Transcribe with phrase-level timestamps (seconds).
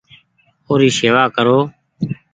[0.67, 1.57] او ري شيوا ڪرو۔